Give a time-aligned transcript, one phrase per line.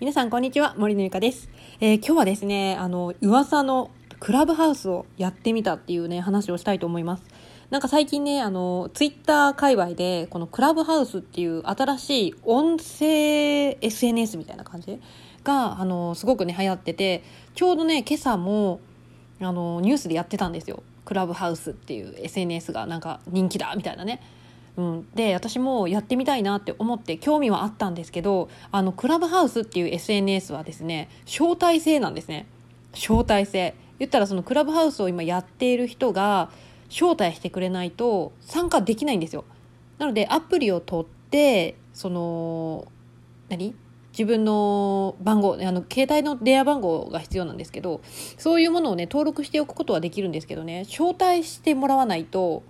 [0.00, 7.24] 皆さんこんにちは森のゆかです、えー今日はですねあの噂のクラブハウスをやってみたっていうね話をしたいと思います。
[7.68, 14.98] なんか最近ねあのツイッター界隈でこのクラブハウスっていう新しい音声 SNS みたいな感じ
[15.44, 17.22] があのすごくね流行ってて
[17.54, 18.80] ちょうどね今朝も
[19.38, 20.82] あのニュースでやってたんですよ。
[21.04, 24.22] クラブハウスっていう SNS がなんか人気だみたいなね。
[24.76, 32.46] うん、で私もやってみたいなって思って興味はあったんですけどあのクラブハウスっていう SNS はですね招待制なんですね。
[32.92, 33.74] 招待制。
[33.98, 36.50] 言ったらそのクラブハウスを今やっている人が
[36.88, 39.44] 招待してくれないと参加できないんですよ。
[39.98, 42.86] なのでアプリを取ってその
[43.48, 43.74] 何？
[44.12, 48.00] 自分の番号あの携帯の電話番号が必要なんですけど
[48.38, 52.64] そういうものをね登録しておくことはできるんですけどね招待してもらわないと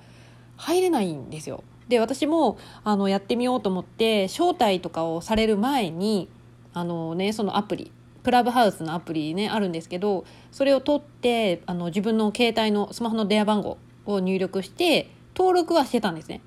[0.60, 1.64] 入れないんですよ。
[1.88, 6.28] で私もあのやってみようと思って招待とかをされる前に
[6.72, 7.90] あの、ね、そのアプリ
[8.22, 16.42] クラブハウスのアプリねあるんですけどそれを取ってあの自分の携帯のスマホの電話番号を入力して登録はしてたんですね。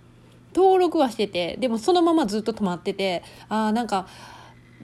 [0.55, 4.07] 登録はしててでもそのままずっと止まっててあーなんか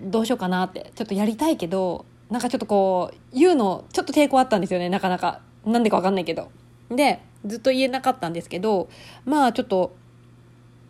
[0.02, 5.41] どうしようかなってちょっとやりたいけどなんかちょっとこう言うのちょっと抵抗あったんですよねなかなか。
[5.66, 6.49] なんでかわかんないけど。
[6.89, 8.89] でずっと言えなかったんですけど
[9.25, 9.95] まあちょっと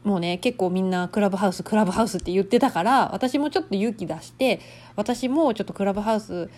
[0.03, 4.59] もうね結構みんなクラブハウスクラブハウスって言ってたから私もちょっと勇気出して
[4.95, 6.49] 私もちょっとクラブハウス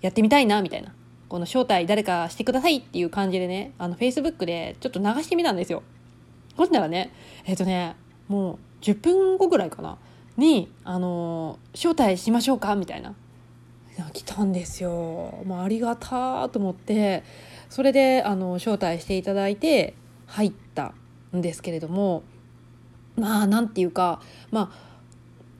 [0.00, 0.94] やってみたいなみたいな。
[1.28, 5.82] この招待誰かしてくださいっていう感じでねあの Facebook でちょっと流してみたんですよ。
[6.56, 7.10] ほんならね
[7.46, 7.96] えっ、とね
[8.28, 9.96] もう10分後ぐらいかな
[10.36, 13.14] にあの招待しましょうかみたいな。
[14.12, 14.90] 来たんですよ、
[15.46, 17.22] もうありがたーと思って。
[17.72, 19.94] それであの招待していただいて
[20.26, 20.92] 入った
[21.34, 22.22] んですけれども
[23.16, 24.20] まあなんていうか
[24.50, 24.92] まあ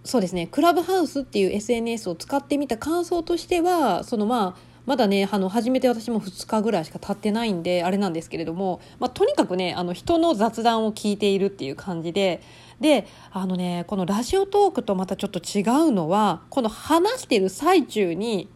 [0.04, 12.42] そうですねクラブハウスっていう SNS を使ってみた感想としてはそのまあまだねあの初めて私も2日ぐらいしか経ってないんであれなんですけれども、まあ、とにかくねあの人の雑談を聞いているっていう感じで
[12.78, 18.50] であのねこのラジオトークとまたちょっと違うのはこの話してる最中に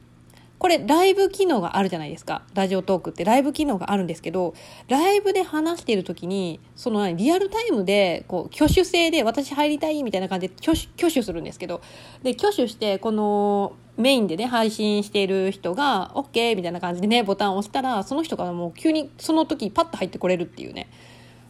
[0.58, 2.42] これライブ機能があるじゃないですか。
[2.54, 3.24] ラジオトークって。
[3.24, 4.54] ライブ機能があるんですけど
[4.88, 11.82] ライブで話している時にそのリアルタイムでこう挙手制で私入りたいみたいな感じで挙手挙手するんですけど
[12.22, 20.88] で挙手してこのメインでね配信している人が OK みたいな感じでねボタンを押したらその人がもう急にその時パッと入ってこれるっていうね。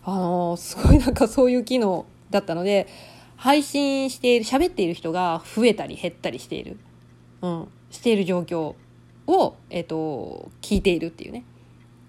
[0.04, 2.86] あのーすごいなんかそういう機能だったので
[3.34, 6.78] 配信している喋っている人が増えたり減ったりしている、
[7.42, 8.74] うん、している状況。
[9.26, 11.44] を、えっと聞いているっていうね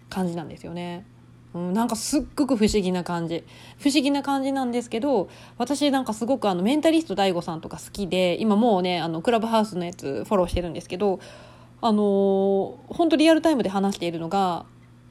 [0.09, 1.05] 感じなんですよね。
[1.53, 3.43] うん、なんかすっごく不思議な感じ
[3.79, 11.19] 不思議な感じなんですけど私なんかすごくあのメンタリスト DAIGO さんとか好きで今もうねあのクラブハウスのやつフォローしてるんですけど
[11.81, 14.65] あのー本当リアルタイムで話しているのが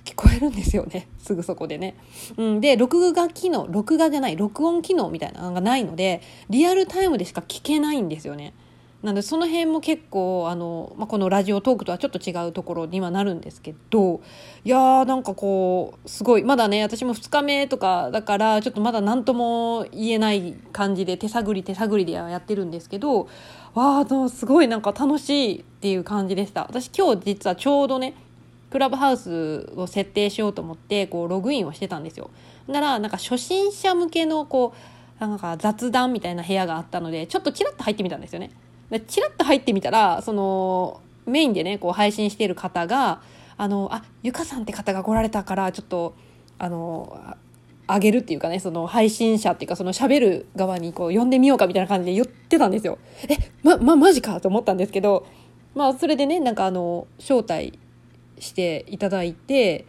[0.05, 1.97] 聞こえるんですよね すぐそこでね。
[2.37, 8.55] うん、で録画機能録画じゃない録音機能みたいなのがないのでリアルタイムでしか聞けないんですよね。
[9.03, 14.21] なのでその辺も結構あの、まあ、このラジオトークとはちょっと違うところにはなるんですけど
[14.65, 23.29] いやーなんかこうすごいまだね私も2日目とかだからちょっとまだ何とも言えない感じで手探り手探りでやってるんですけど
[23.75, 26.63] わーすごいなんか楽しいっていう感じでした。
[26.63, 28.15] 私今日実はちょうどね
[28.71, 32.31] クラブハウスを設定しようと思ってこうログインをしてたんですよ。
[32.67, 38.51] ならなんか初心者向けのこうなんか雑談みたいな部屋があったのでちょっとチラッと入ってみたんですよね。
[38.91, 43.20] でチラッと入ってみたらそのメインでねこう配信してる方が
[43.56, 46.14] あのあゆかさんって方が来られたからちょっと
[46.58, 47.36] あの
[47.88, 52.98] あげるっていうかねその配信者っていうかその喋る側にこう呼んでみようかみたいな感じで言ってたんですよ。
[53.28, 55.26] えままマジかと思ったんですけど
[55.74, 57.78] まあそれでねなんかあの招待
[58.38, 59.86] していただいて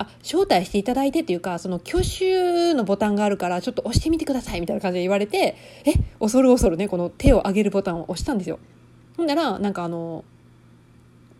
[0.00, 8.58] あ招待していただいてっていうかその挙手のボタンがあるからちょっと押してみてくださいみたいな感じで言われてえ恐る恐るねこの手を上げるボタンを押したんですよ。
[9.16, 10.24] ほんならなんかあの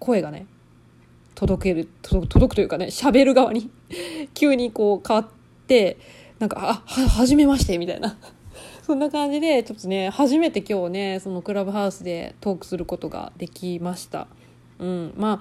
[0.01, 0.47] 声がね
[1.35, 3.71] 届ける届く届くというかね喋る側に
[4.35, 5.29] 急にこう変わっ
[5.67, 5.97] て
[6.41, 8.17] なんかあは初めましてみたいな。
[8.83, 14.27] そんな感じでちょっとね初めて今日ねそのクラブハウスでトークすることができました。
[14.79, 15.41] うんま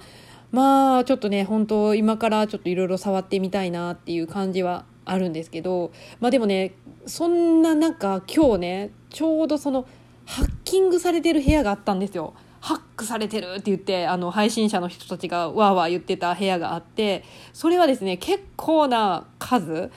[0.50, 6.74] まあちょっとね本当今からちょっといろいろ触ってみたいなっていう感じはあるんですけどまあでもね
[7.06, 9.86] そんな中今日ねちょうどその
[10.24, 12.34] ハッキングされてる部屋があったんですよ。
[12.60, 19.92] ハックされてるって言ってあの配信者の人たちがわーわー言ってた部屋があってそれはですね結構な数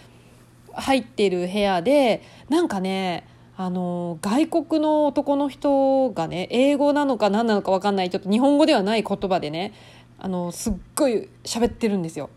[0.74, 3.27] 入ってる部屋でなんかね
[3.57, 9.74] あの外国の男の人がね英語なのか何なのか分かんないちょっと日本語ではない言葉でね
[10.23, 12.29] あのすっごい喋ってるんですよ。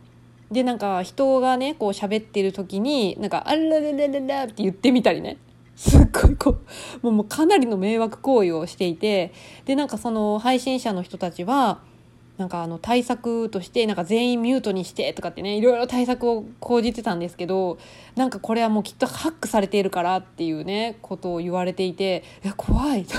[0.51, 5.37] でなんか人がねこう喋ってる時になんか「あららららら」って言ってみたりね。
[5.77, 6.57] すっごいこ
[7.03, 9.33] うもうかなりの迷惑行為をしていて。
[9.67, 11.81] でなんかその配信者の人たちは
[12.39, 17.79] なんかあの対策としてなんか全員ミュートにしてとかってねいろいろ対策を講じてたんですけど
[18.17, 23.05] なんかこれはもうきっとハックされているからっていうねことを言われていていや怖い。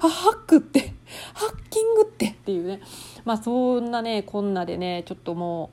[0.00, 0.92] あハックって。
[1.34, 2.80] ハッキングってっていうね。
[3.28, 5.70] まあそんなねこんなでねちょっとも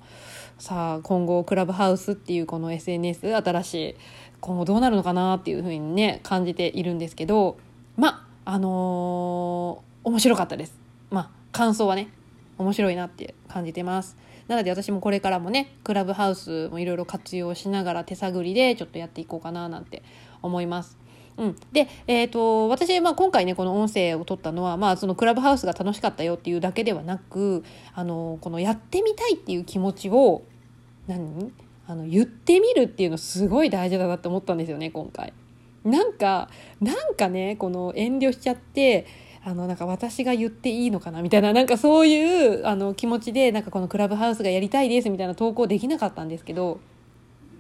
[0.60, 3.96] うさあ今後クラブハウスっていうこの SNS 新しい
[4.42, 7.58] 今後どうなるのかなっていうふうにね感じているんですけど
[7.96, 10.78] まああのー、面白かったです。
[11.10, 12.10] まあ感想はね
[12.58, 14.18] 面白いなって感じてます
[14.50, 20.04] なので私もこれからもねクラブハウスもいろいろ活用しながら手探りでちょっとやっていこうかななんて
[20.42, 20.98] 思います
[21.38, 30.44] うん、で、えーと、私、まあ、今回ねこの音声を撮ったのは、まあ、そのクラブハウスが楽しかったよっていうだけではなくあのこのやってみたいっていう気持ちを
[31.08, 31.52] 何？
[31.88, 35.34] あの言ってみるっていうのすごい大事だなって思ったんですよね今回。
[35.84, 36.50] なんか
[36.82, 39.06] なんかねこの遠慮しちゃって
[39.44, 46.80] あのなんか私が言っていいのかなみたいななんかそういうあの気持ちでなんかこのクラブハウスがやりたいですみたいな投稿できなかったんですけど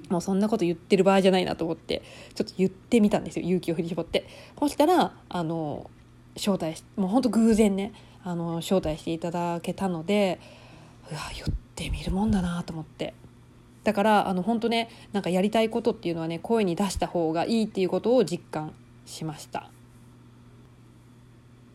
[0.10, 2.02] もうそんなこと言ってる場合じゃないなと思って
[2.34, 4.28] ちょっと言ってみたんですよ勇気を振り絞って。
[4.60, 5.90] そしたらあの
[6.36, 7.94] 招待しもうほんと偶然ね
[8.24, 10.40] あの招待していただけたので
[11.12, 13.14] うわ言ってみるもんだなと思って。
[13.84, 18.74] だからあの本当ねなんかやりたいことっていうのはね声に出した方がいいっていうことを実感
[19.06, 19.70] しました。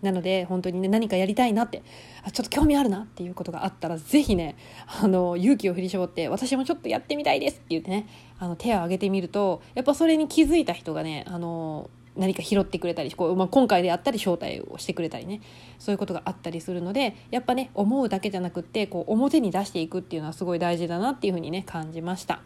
[0.03, 1.83] なので本当にね何かやりたいなって
[2.25, 4.57] あちょっと興味あるなっていうことがあったら是非ね
[4.87, 8.09] あの勇気を振り絞って私もちょっとやってみたいですって言ってね
[8.39, 15.41] あの手を挙げてみるとやっぱそれに気づいた人がねあの何か拾ってくれたりこう、まあ、今回であったり招待をしてくれたりね
[15.79, 22.41] そういうことがあったりするのでやっぱね思うだけじゃなくってこう表に出していくっていうのはすごい大事だなっていうふうにね感じました。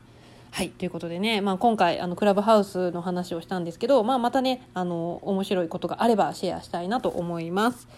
[0.54, 7.88] はいということでね、まあ、今回あのクラブハウスの話をしたんですけど、まあ、またねあの面白いことがあればシェアしたいなと思います。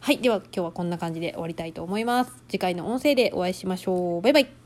[0.00, 2.32] はいでは今日はこんな感じで終わりたいと思います。
[2.48, 4.22] 次回の音声でお会いしましょう。
[4.22, 4.59] バイバイ